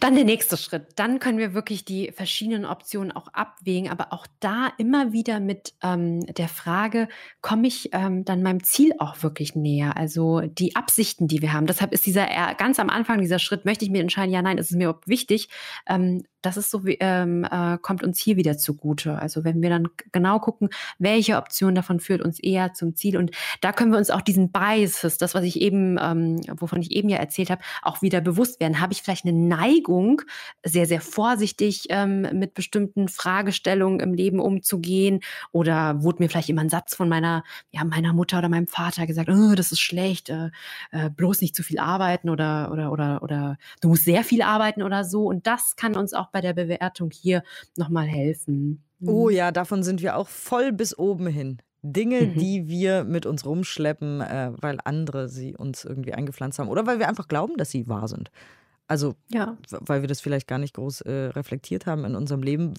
[0.00, 0.88] Dann der nächste Schritt.
[0.96, 5.74] Dann können wir wirklich die verschiedenen Optionen auch abwägen, aber auch da immer wieder mit
[5.82, 7.08] ähm, der Frage,
[7.40, 9.96] komme ich ähm, dann meinem Ziel auch wirklich näher?
[9.96, 11.66] Also die Absichten, die wir haben.
[11.66, 14.70] Deshalb ist dieser ganz am Anfang dieser Schritt, möchte ich mir entscheiden, ja, nein, ist
[14.70, 15.48] es mir überhaupt wichtig?
[15.88, 19.18] Ähm, das ist so, ähm, äh, kommt uns hier wieder zugute.
[19.18, 20.68] Also wenn wir dann genau gucken,
[21.00, 23.16] welche Option davon führt uns eher zum Ziel.
[23.16, 26.92] Und da können wir uns auch diesen Biases, das, was ich eben, ähm, wovon ich
[26.92, 28.80] eben ja erzählt habe, auch wieder bewusst werden.
[28.80, 30.22] Habe ich vielleicht eine Neigung,
[30.64, 35.20] sehr, sehr vorsichtig ähm, mit bestimmten Fragestellungen im Leben umzugehen?
[35.50, 39.08] Oder wurde mir vielleicht immer ein Satz von meiner, ja, meiner Mutter oder meinem Vater
[39.08, 40.50] gesagt, oh, das ist schlecht, äh,
[40.92, 44.84] äh, bloß nicht zu viel arbeiten oder, oder, oder, oder du musst sehr viel arbeiten
[44.84, 45.24] oder so.
[45.26, 47.42] Und das kann uns auch bei der Bewertung hier
[47.78, 48.84] nochmal helfen.
[49.00, 49.34] Oh mhm.
[49.34, 51.62] ja, davon sind wir auch voll bis oben hin.
[51.80, 52.38] Dinge, mhm.
[52.38, 56.98] die wir mit uns rumschleppen, äh, weil andere sie uns irgendwie eingepflanzt haben oder weil
[56.98, 58.30] wir einfach glauben, dass sie wahr sind.
[58.86, 59.56] Also, ja.
[59.70, 62.74] weil wir das vielleicht gar nicht groß äh, reflektiert haben in unserem Leben.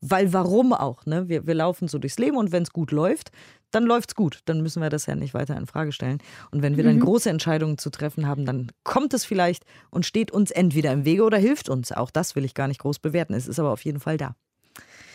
[0.00, 1.04] Weil warum auch?
[1.04, 1.28] Ne?
[1.28, 3.32] Wir, wir laufen so durchs Leben und wenn es gut läuft,
[3.70, 4.40] dann läuft es gut.
[4.44, 6.18] Dann müssen wir das ja nicht weiter in Frage stellen.
[6.50, 7.00] Und wenn wir dann mhm.
[7.00, 11.24] große Entscheidungen zu treffen haben, dann kommt es vielleicht und steht uns entweder im Wege
[11.24, 11.92] oder hilft uns.
[11.92, 13.34] Auch das will ich gar nicht groß bewerten.
[13.34, 14.34] Es ist aber auf jeden Fall da.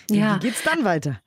[0.09, 0.35] Ja.
[0.35, 1.19] Wie geht's dann weiter?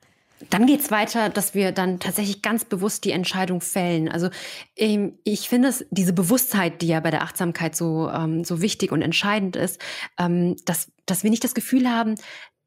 [0.49, 4.07] Dann geht es weiter, dass wir dann tatsächlich ganz bewusst die Entscheidung fällen.
[4.07, 4.29] Also
[4.77, 8.93] ähm, ich finde es, diese Bewusstheit, die ja bei der Achtsamkeit so, ähm, so wichtig
[8.93, 9.81] und entscheidend ist,
[10.17, 12.15] ähm, dass, dass wir nicht das Gefühl haben,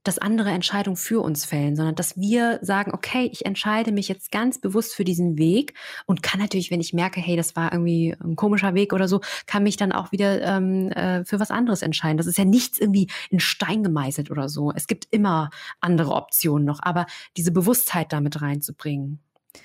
[0.04, 4.32] dass andere Entscheidungen für uns fällen, sondern dass wir sagen, okay, ich entscheide mich jetzt
[4.32, 5.74] ganz bewusst für diesen Weg
[6.06, 9.20] und kann natürlich, wenn ich merke, hey, das war irgendwie ein komischer Weg oder so,
[9.46, 12.16] kann mich dann auch wieder ähm, äh, für was anderes entscheiden.
[12.16, 14.72] Das ist ja nichts irgendwie in Stein gemeißelt oder so.
[14.72, 19.20] Es gibt immer andere Optionen noch, aber diese Bewusstheit damit reinzubringen.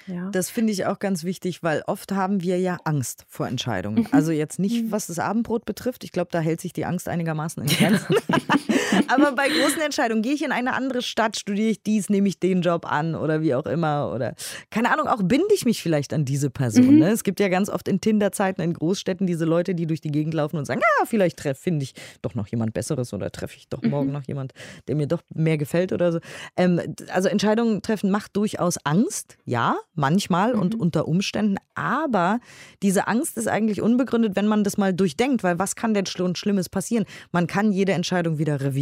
[0.05, 0.29] Ja.
[0.31, 4.01] Das finde ich auch ganz wichtig, weil oft haben wir ja Angst vor Entscheidungen.
[4.01, 4.07] Mhm.
[4.11, 4.91] Also jetzt nicht, mhm.
[4.91, 6.03] was das Abendbrot betrifft.
[6.03, 8.15] Ich glaube, da hält sich die Angst einigermaßen in Grenzen.
[9.07, 12.39] Aber bei großen Entscheidungen, gehe ich in eine andere Stadt, studiere ich dies, nehme ich
[12.39, 14.11] den Job an oder wie auch immer.
[14.13, 14.35] Oder
[14.69, 16.95] keine Ahnung, auch binde ich mich vielleicht an diese Person.
[16.95, 16.99] Mhm.
[16.99, 17.09] Ne?
[17.09, 20.33] Es gibt ja ganz oft in Tinder-Zeiten in Großstädten diese Leute, die durch die Gegend
[20.33, 23.81] laufen und sagen, ja, vielleicht finde ich doch noch jemand Besseres oder treffe ich doch
[23.81, 23.89] mhm.
[23.89, 24.53] morgen noch jemand,
[24.87, 26.19] der mir doch mehr gefällt oder so.
[26.55, 26.81] Ähm,
[27.13, 30.61] also Entscheidungen treffen macht durchaus Angst, ja manchmal mhm.
[30.61, 31.57] und unter Umständen.
[31.75, 32.39] Aber
[32.81, 36.35] diese Angst ist eigentlich unbegründet, wenn man das mal durchdenkt, weil was kann denn schon
[36.35, 37.05] Schlimmes passieren?
[37.31, 38.76] Man kann jede Entscheidung wieder revidieren.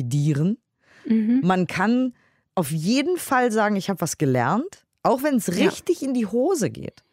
[1.06, 1.42] Mhm.
[1.44, 2.14] Man kann
[2.56, 6.08] auf jeden Fall sagen, ich habe was gelernt, auch wenn es richtig ja.
[6.08, 7.04] in die Hose geht.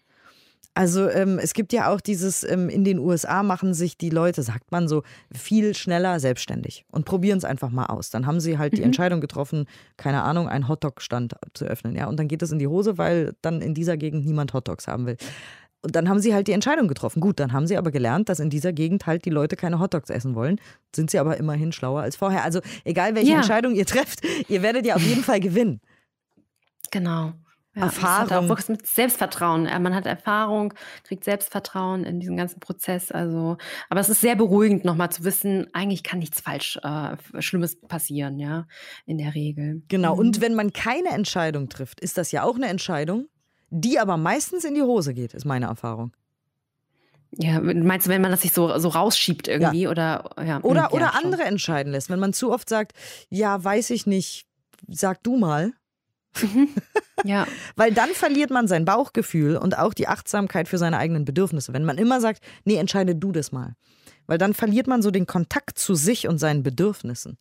[0.74, 4.42] Also ähm, es gibt ja auch dieses, ähm, in den USA machen sich die Leute,
[4.42, 8.08] sagt man so, viel schneller selbstständig und probieren es einfach mal aus.
[8.08, 8.76] Dann haben sie halt mhm.
[8.76, 9.66] die Entscheidung getroffen,
[9.98, 11.94] keine Ahnung, einen Hotdog-Stand zu öffnen.
[11.94, 14.88] Ja, und dann geht es in die Hose, weil dann in dieser Gegend niemand Hotdogs
[14.88, 15.16] haben will.
[15.82, 17.20] Und dann haben sie halt die Entscheidung getroffen.
[17.20, 20.10] Gut, dann haben sie aber gelernt, dass in dieser Gegend halt die Leute keine Hotdogs
[20.10, 20.60] essen wollen.
[20.94, 22.44] Sind sie aber immerhin schlauer als vorher.
[22.44, 23.36] Also egal, welche ja.
[23.38, 25.80] Entscheidung ihr trefft, ihr werdet ja auf jeden Fall gewinnen.
[26.92, 27.32] Genau.
[27.74, 28.28] Ja, Erfahrung.
[28.28, 29.62] Das hat auch wirklich mit Selbstvertrauen.
[29.64, 33.10] Man hat Erfahrung, kriegt Selbstvertrauen in diesem ganzen Prozess.
[33.10, 33.56] Also,
[33.88, 38.38] aber es ist sehr beruhigend, nochmal zu wissen, eigentlich kann nichts falsch, äh, Schlimmes passieren,
[38.38, 38.66] ja,
[39.06, 39.82] in der Regel.
[39.88, 40.14] Genau.
[40.14, 40.20] Mhm.
[40.20, 43.28] Und wenn man keine Entscheidung trifft, ist das ja auch eine Entscheidung,
[43.72, 46.12] die aber meistens in die Hose geht, ist meine Erfahrung.
[47.38, 49.82] Ja, meinst du, wenn man das sich so, so rausschiebt irgendwie?
[49.82, 49.90] Ja.
[49.90, 52.10] Oder, ja, oder, hm, ja, oder andere entscheiden lässt.
[52.10, 52.92] Wenn man zu oft sagt,
[53.30, 54.46] ja, weiß ich nicht,
[54.86, 55.72] sag du mal.
[56.42, 56.68] Mhm.
[57.24, 57.46] Ja.
[57.76, 61.72] Weil dann verliert man sein Bauchgefühl und auch die Achtsamkeit für seine eigenen Bedürfnisse.
[61.72, 63.76] Wenn man immer sagt, nee, entscheide du das mal.
[64.26, 67.38] Weil dann verliert man so den Kontakt zu sich und seinen Bedürfnissen.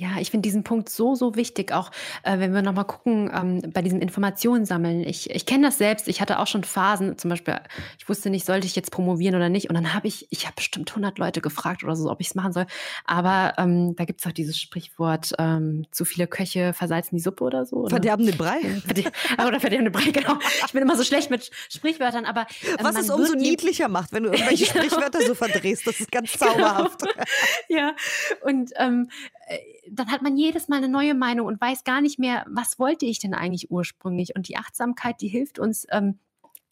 [0.00, 1.90] Ja, ich finde diesen Punkt so, so wichtig, auch
[2.22, 5.02] äh, wenn wir nochmal gucken, ähm, bei diesem Informationen sammeln.
[5.02, 7.60] Ich, ich kenne das selbst, ich hatte auch schon Phasen, zum Beispiel,
[7.98, 9.68] ich wusste nicht, sollte ich jetzt promovieren oder nicht.
[9.68, 12.34] Und dann habe ich, ich habe bestimmt 100 Leute gefragt oder so, ob ich es
[12.34, 12.64] machen soll.
[13.04, 17.44] Aber ähm, da gibt es auch dieses Sprichwort, ähm, zu viele Köche versalzen die Suppe
[17.44, 17.76] oder so.
[17.76, 17.90] Oder?
[17.90, 18.60] Verderbende Brei.
[19.46, 20.38] oder verderbende Brei, genau.
[20.64, 22.46] Ich bin immer so schlecht mit Sprichwörtern, aber.
[22.62, 25.86] Äh, Was es umso niedlicher macht, wenn du irgendwelche Sprichwörter so verdrehst.
[25.86, 27.00] Das ist ganz zauberhaft.
[27.00, 27.24] Genau.
[27.68, 27.94] Ja,
[28.40, 29.10] und ähm,
[29.50, 29.58] äh,
[29.92, 33.06] dann hat man jedes Mal eine neue Meinung und weiß gar nicht mehr, was wollte
[33.06, 34.36] ich denn eigentlich ursprünglich.
[34.36, 36.18] Und die Achtsamkeit, die hilft uns, ähm,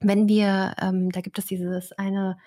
[0.01, 2.39] wenn wir, ähm, da gibt es dieses eine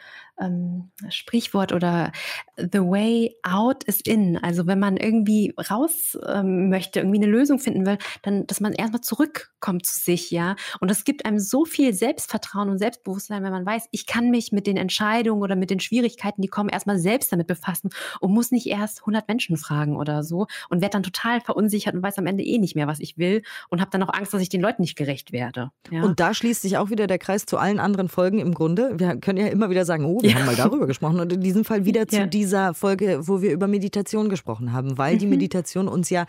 [0.41, 2.12] ähm, Sprichwort oder
[2.58, 4.38] the way out is in.
[4.38, 8.73] Also wenn man irgendwie raus ähm, möchte, irgendwie eine Lösung finden will, dann, dass man
[8.73, 10.56] erstmal zurückkommt zu sich, ja.
[10.80, 14.51] Und das gibt einem so viel Selbstvertrauen und Selbstbewusstsein, wenn man weiß, ich kann mich
[14.51, 18.51] mit den Entscheidungen oder mit den Schwierigkeiten, die kommen, erstmal selbst damit befassen und muss
[18.51, 22.25] nicht erst 100 Menschen fragen oder so und werde dann total verunsichert und weiß am
[22.25, 24.62] Ende eh nicht mehr, was ich will und habe dann auch Angst, dass ich den
[24.62, 25.71] Leuten nicht gerecht werde.
[25.89, 26.04] Ja?
[26.04, 28.99] Und da schließt sich auch wieder der Kreis zu allen anderen Folgen im Grunde.
[28.99, 30.39] Wir können ja immer wieder sagen, oh, wir ja.
[30.39, 33.67] haben mal darüber gesprochen und in diesem Fall wieder zu dieser Folge, wo wir über
[33.67, 35.20] Meditation gesprochen haben, weil mhm.
[35.20, 36.26] die Meditation uns ja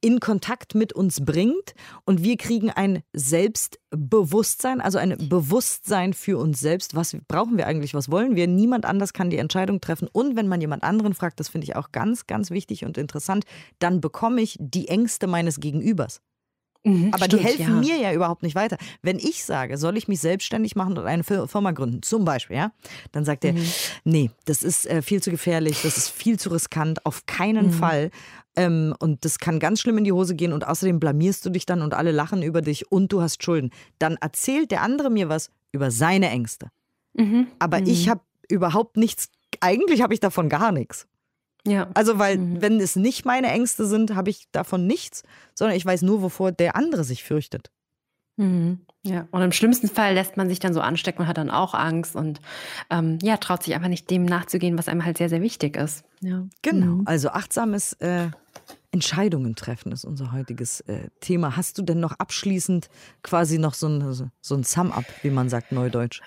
[0.00, 6.60] in Kontakt mit uns bringt und wir kriegen ein Selbstbewusstsein, also ein Bewusstsein für uns
[6.60, 6.94] selbst.
[6.94, 7.94] Was brauchen wir eigentlich?
[7.94, 8.46] Was wollen wir?
[8.46, 10.08] Niemand anders kann die Entscheidung treffen.
[10.12, 13.44] Und wenn man jemand anderen fragt, das finde ich auch ganz, ganz wichtig und interessant,
[13.78, 16.20] dann bekomme ich die Ängste meines Gegenübers.
[16.82, 17.94] Mhm, Aber stimmt, die helfen ja.
[17.94, 18.78] mir ja überhaupt nicht weiter.
[19.02, 22.72] Wenn ich sage, soll ich mich selbstständig machen und eine Firma gründen, zum Beispiel, ja,
[23.12, 23.64] dann sagt er, mhm.
[24.04, 27.72] nee, das ist äh, viel zu gefährlich, das ist viel zu riskant, auf keinen mhm.
[27.72, 28.10] Fall.
[28.56, 31.66] Ähm, und das kann ganz schlimm in die Hose gehen und außerdem blamierst du dich
[31.66, 33.70] dann und alle lachen über dich und du hast Schulden.
[33.98, 36.68] Dann erzählt der andere mir was über seine Ängste.
[37.12, 37.46] Mhm.
[37.58, 38.10] Aber ich mhm.
[38.10, 39.28] habe überhaupt nichts,
[39.60, 41.06] eigentlich habe ich davon gar nichts.
[41.66, 41.88] Ja.
[41.94, 42.62] Also, weil, mhm.
[42.62, 45.22] wenn es nicht meine Ängste sind, habe ich davon nichts,
[45.54, 47.70] sondern ich weiß nur, wovor der andere sich fürchtet.
[48.36, 48.80] Mhm.
[49.02, 51.72] Ja, und im schlimmsten Fall lässt man sich dann so anstecken und hat dann auch
[51.72, 52.40] Angst und
[52.90, 56.04] ähm, ja, traut sich einfach nicht dem nachzugehen, was einem halt sehr, sehr wichtig ist.
[56.20, 56.46] Ja.
[56.60, 57.06] Genau, mhm.
[57.06, 58.28] also achtsames äh,
[58.92, 61.56] Entscheidungen treffen ist unser heutiges äh, Thema.
[61.56, 62.90] Hast du denn noch abschließend
[63.22, 66.20] quasi noch so ein, so ein Sum-up, wie man sagt, neudeutsch?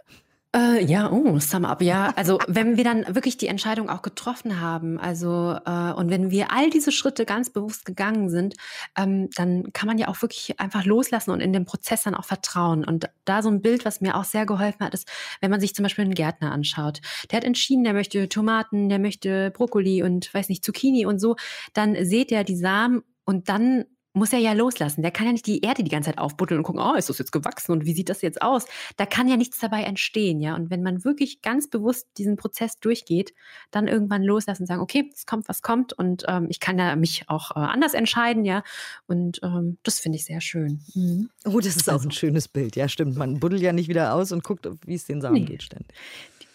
[0.56, 2.13] Äh, ja, oh, Sum Up, ja.
[2.16, 6.52] Also wenn wir dann wirklich die Entscheidung auch getroffen haben, also äh, und wenn wir
[6.52, 8.54] all diese Schritte ganz bewusst gegangen sind,
[8.96, 12.26] ähm, dann kann man ja auch wirklich einfach loslassen und in den Prozess dann auch
[12.26, 12.86] vertrauen.
[12.86, 15.10] Und da so ein Bild, was mir auch sehr geholfen hat, ist,
[15.42, 17.02] wenn man sich zum Beispiel einen Gärtner anschaut.
[17.32, 21.36] Der hat entschieden, der möchte Tomaten, der möchte Brokkoli und weiß nicht, Zucchini und so,
[21.74, 25.02] dann seht er die Samen und dann muss er ja loslassen.
[25.02, 27.17] Der kann ja nicht die Erde die ganze Zeit aufbuddeln und gucken, oh, ist das
[27.17, 28.65] jetzt gewachsen und wie sieht das jetzt aus?
[28.95, 30.56] Da kann ja nichts dabei entstehen, ja.
[30.56, 33.34] Und wenn man wirklich ganz bewusst diesen Prozess durchgeht,
[33.71, 36.95] dann irgendwann loslassen und sagen, okay, es kommt, was kommt und ähm, ich kann ja
[36.95, 38.63] mich auch äh, anders entscheiden, ja.
[39.08, 40.82] Und ähm, das finde ich sehr schön.
[40.93, 41.30] Mhm.
[41.45, 42.02] Oh, das ist also.
[42.02, 43.17] auch ein schönes Bild, ja, stimmt.
[43.17, 45.45] Man buddelt ja nicht wieder aus und guckt, wie es den Samen nee.
[45.45, 45.95] geht ständig.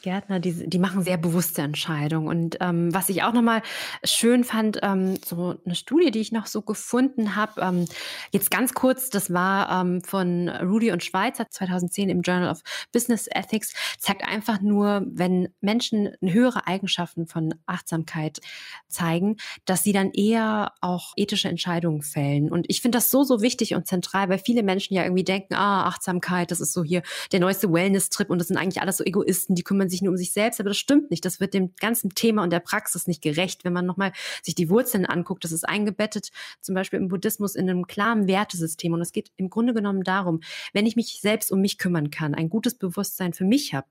[0.02, 2.28] Gärtner, die, die machen sehr bewusste Entscheidungen.
[2.28, 3.62] Und ähm, was ich auch nochmal
[4.04, 7.86] schön fand, ähm, so eine Studie, die ich noch so gefunden habe, ähm,
[8.30, 13.26] jetzt ganz kurz, das war ähm, von Rudy und Schweizer 2010 im Journal of Business
[13.28, 18.38] Ethics, zeigt einfach nur, wenn Menschen höhere Eigenschaften von Achtsamkeit
[18.86, 22.50] zeigen, dass sie dann eher auch ethische Entscheidungen fällen.
[22.50, 25.54] Und ich finde das so, so wichtig und zentral, weil viele Menschen ja irgendwie denken,
[25.54, 29.04] ah, Achtsamkeit, das ist so hier der neueste Wellness-Trip und das sind eigentlich alles so
[29.04, 31.24] Egoisten, die kümmern sich nur um sich selbst, aber das stimmt nicht.
[31.24, 33.64] Das wird dem ganzen Thema und der Praxis nicht gerecht.
[33.64, 37.68] Wenn man nochmal sich die Wurzeln anguckt, das ist eingebettet zum Beispiel im Buddhismus in
[37.68, 38.92] einem klaren Wertesystem.
[38.92, 40.40] Und es geht im Grunde genommen darum,
[40.72, 43.86] wenn ich mich selbst um mich kümmern kann, ein gutes Bewusstsein für mich habe,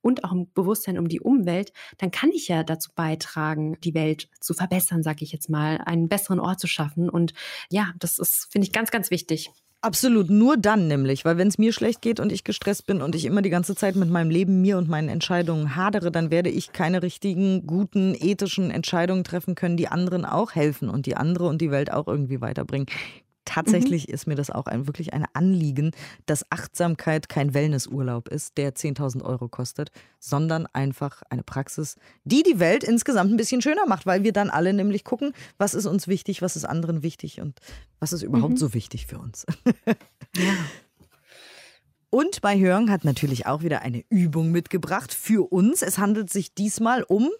[0.00, 4.28] und auch ein Bewusstsein um die Umwelt, dann kann ich ja dazu beitragen, die Welt
[4.40, 7.08] zu verbessern, sage ich jetzt mal, einen besseren Ort zu schaffen.
[7.08, 7.34] Und
[7.70, 9.50] ja, das ist, finde ich, ganz, ganz wichtig.
[9.86, 13.14] Absolut, nur dann nämlich, weil wenn es mir schlecht geht und ich gestresst bin und
[13.14, 16.50] ich immer die ganze Zeit mit meinem Leben, mir und meinen Entscheidungen hadere, dann werde
[16.50, 21.46] ich keine richtigen, guten, ethischen Entscheidungen treffen können, die anderen auch helfen und die andere
[21.46, 22.86] und die Welt auch irgendwie weiterbringen
[23.46, 24.14] tatsächlich mhm.
[24.14, 25.92] ist mir das auch ein, wirklich ein Anliegen,
[26.26, 32.58] dass Achtsamkeit kein Wellnessurlaub ist, der 10.000 Euro kostet, sondern einfach eine Praxis, die die
[32.58, 36.06] Welt insgesamt ein bisschen schöner macht, weil wir dann alle nämlich gucken, was ist uns
[36.08, 37.58] wichtig, was ist anderen wichtig und
[38.00, 38.58] was ist überhaupt mhm.
[38.58, 39.46] so wichtig für uns.
[40.36, 40.52] ja.
[42.10, 45.82] Und bei Hörn hat natürlich auch wieder eine Übung mitgebracht für uns.
[45.82, 47.30] Es handelt sich diesmal um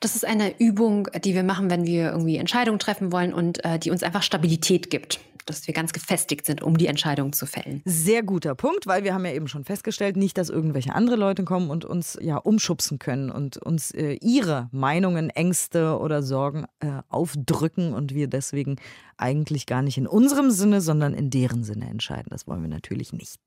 [0.00, 3.78] das ist eine Übung, die wir machen, wenn wir irgendwie Entscheidungen treffen wollen und äh,
[3.78, 7.82] die uns einfach Stabilität gibt dass wir ganz gefestigt sind, um die Entscheidung zu fällen.
[7.84, 11.44] Sehr guter Punkt, weil wir haben ja eben schon festgestellt, nicht, dass irgendwelche andere Leute
[11.44, 17.02] kommen und uns ja umschubsen können und uns äh, ihre Meinungen, Ängste oder Sorgen äh,
[17.08, 18.76] aufdrücken und wir deswegen
[19.16, 22.28] eigentlich gar nicht in unserem Sinne, sondern in deren Sinne entscheiden.
[22.30, 23.40] Das wollen wir natürlich nicht.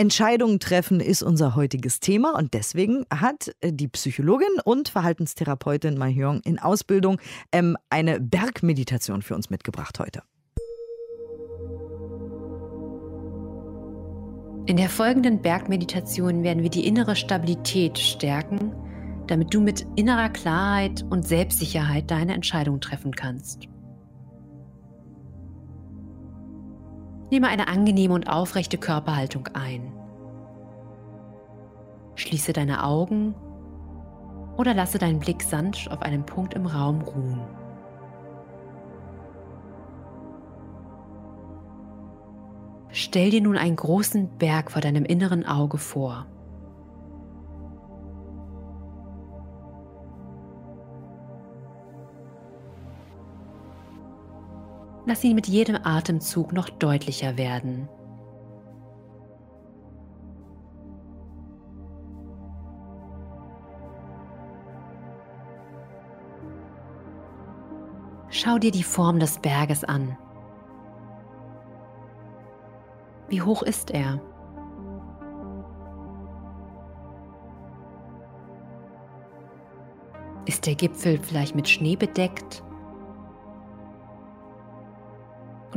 [0.00, 6.14] Entscheidungen treffen ist unser heutiges Thema und deswegen hat äh, die Psychologin und Verhaltenstherapeutin Mai
[6.14, 10.22] Hyung in Ausbildung ähm, eine Bergmeditation für uns mitgebracht heute.
[14.66, 18.72] In der folgenden Bergmeditation werden wir die innere Stabilität stärken,
[19.26, 23.68] damit du mit innerer Klarheit und Selbstsicherheit deine Entscheidung treffen kannst.
[27.30, 29.92] Nehme eine angenehme und aufrechte Körperhaltung ein.
[32.14, 33.34] Schließe deine Augen
[34.56, 37.40] oder lasse deinen Blick sanft auf einen Punkt im Raum ruhen.
[42.90, 46.26] Stell dir nun einen großen Berg vor deinem inneren Auge vor.
[55.08, 57.88] Lass ihn mit jedem Atemzug noch deutlicher werden.
[68.28, 70.14] Schau dir die Form des Berges an.
[73.30, 74.20] Wie hoch ist er?
[80.44, 82.62] Ist der Gipfel vielleicht mit Schnee bedeckt?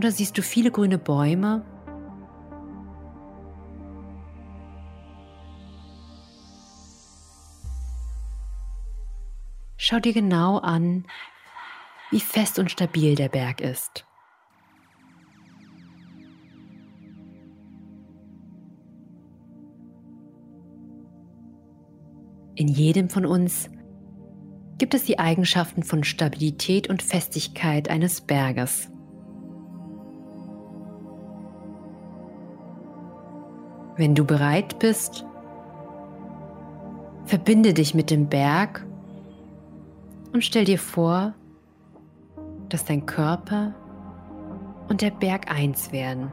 [0.01, 1.63] Oder siehst du viele grüne Bäume?
[9.77, 11.05] Schau dir genau an,
[12.09, 14.07] wie fest und stabil der Berg ist.
[22.55, 23.69] In jedem von uns
[24.79, 28.91] gibt es die Eigenschaften von Stabilität und Festigkeit eines Berges.
[34.01, 35.27] Wenn du bereit bist,
[37.25, 38.83] verbinde dich mit dem Berg
[40.33, 41.35] und stell dir vor,
[42.69, 43.75] dass dein Körper
[44.89, 46.31] und der Berg eins werden.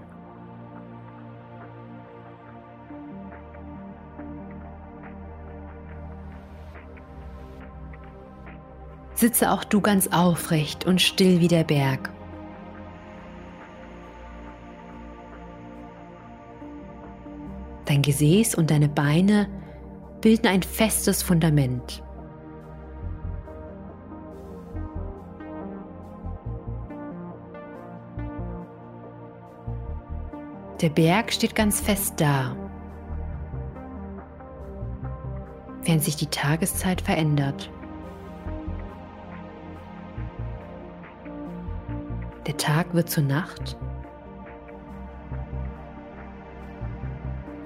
[9.13, 12.09] Sitze auch du ganz aufrecht und still wie der Berg.
[17.89, 19.49] Dein Gesäß und deine Beine
[20.21, 22.03] bilden ein festes Fundament.
[30.83, 32.55] Der Berg steht ganz fest da,
[35.85, 37.71] während sich die Tageszeit verändert.
[42.47, 43.79] Der Tag wird zur Nacht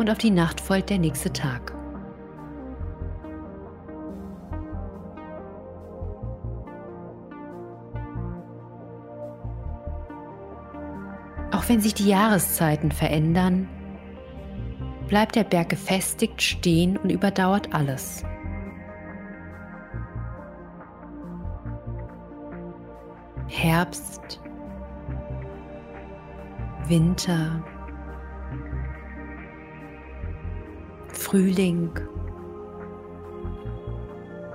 [0.03, 1.73] und auf die Nacht folgt der nächste Tag.
[11.53, 13.69] Auch wenn sich die Jahreszeiten verändern,
[15.07, 18.25] bleibt der Berg gefestigt stehen und überdauert alles.
[23.47, 24.41] Herbst,
[26.89, 27.63] Winter,
[31.33, 31.91] Frühling,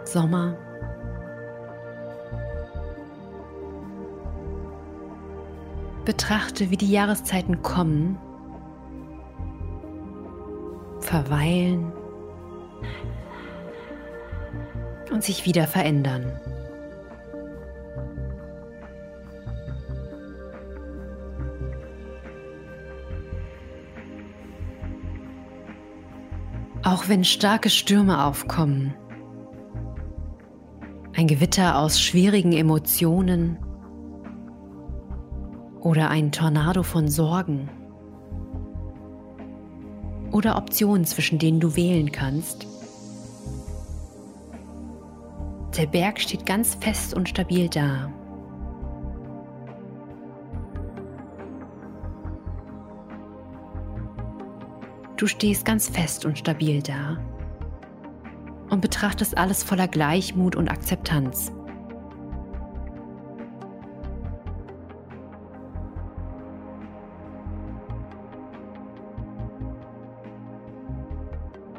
[0.03, 0.55] Sommer.
[6.05, 8.19] Betrachte, wie die Jahreszeiten kommen,
[10.99, 11.91] verweilen
[15.11, 16.31] und sich wieder verändern.
[26.97, 28.95] Auch wenn starke Stürme aufkommen,
[31.15, 33.59] ein Gewitter aus schwierigen Emotionen,
[35.79, 37.69] oder ein Tornado von Sorgen
[40.31, 42.65] oder Optionen, zwischen denen du wählen kannst.
[45.77, 48.11] Der Berg steht ganz fest und stabil da.
[55.17, 57.17] Du stehst ganz fest und stabil da
[58.69, 61.51] und betrachtest alles voller Gleichmut und Akzeptanz.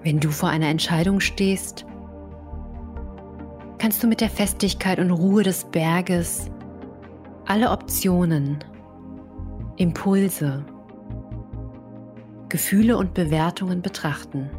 [0.02, 1.86] Wenn du vor einer Entscheidung stehst,
[3.78, 6.50] kannst du mit der Festigkeit und Ruhe des Berges
[7.46, 8.58] alle Optionen,
[9.76, 10.64] Impulse,
[12.48, 14.50] Gefühle und Bewertungen betrachten.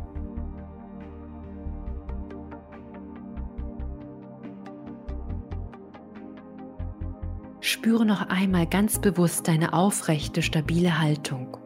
[7.62, 11.58] Spüre noch einmal ganz bewusst deine aufrechte, stabile Haltung.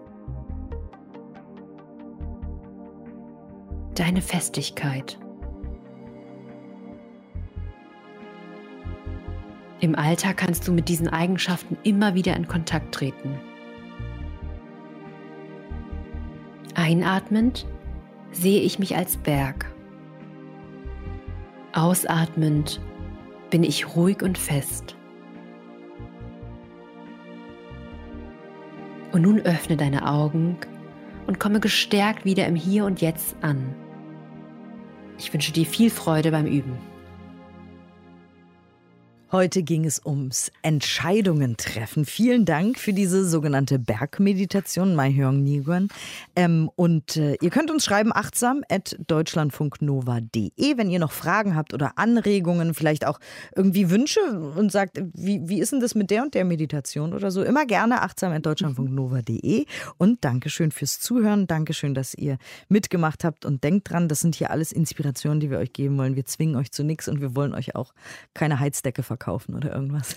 [3.95, 5.17] deine Festigkeit.
[9.79, 13.39] Im Alltag kannst du mit diesen Eigenschaften immer wieder in Kontakt treten.
[16.83, 17.65] Einatmend
[18.33, 19.73] sehe ich mich als Berg.
[21.71, 22.81] Ausatmend
[23.49, 24.97] bin ich ruhig und fest.
[29.13, 30.57] Und nun öffne deine Augen
[31.25, 33.73] und komme gestärkt wieder im Hier und Jetzt an.
[35.17, 36.77] Ich wünsche dir viel Freude beim Üben.
[39.33, 42.05] Heute ging es ums Entscheidungen treffen.
[42.05, 45.87] Vielen Dank für diese sogenannte Bergmeditation, Mai Hyung Niguan.
[46.35, 51.73] Ähm, und äh, ihr könnt uns schreiben, achtsam at deutschlandfunknova.de, wenn ihr noch Fragen habt
[51.73, 53.19] oder Anregungen, vielleicht auch
[53.55, 57.31] irgendwie Wünsche und sagt, wie, wie ist denn das mit der und der Meditation oder
[57.31, 57.41] so.
[57.41, 59.65] Immer gerne achtsam at deutschlandfunknova.de.
[59.97, 61.47] Und Dankeschön fürs Zuhören.
[61.47, 62.37] Dankeschön, dass ihr
[62.69, 63.45] mitgemacht habt.
[63.45, 66.15] Und denkt dran, das sind hier alles Inspirationen, die wir euch geben wollen.
[66.15, 67.95] Wir zwingen euch zu nichts und wir wollen euch auch
[68.35, 70.15] keine Heizdecke verkaufen kaufen oder irgendwas.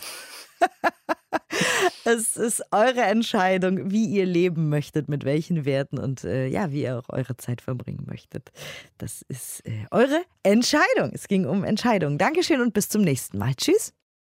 [2.04, 6.82] es ist eure Entscheidung, wie ihr leben möchtet, mit welchen Werten und äh, ja, wie
[6.82, 8.50] ihr auch eure Zeit verbringen möchtet.
[8.98, 11.10] Das ist äh, eure Entscheidung.
[11.12, 12.18] Es ging um Entscheidungen.
[12.18, 13.54] Dankeschön und bis zum nächsten Mal.
[13.54, 13.92] Tschüss.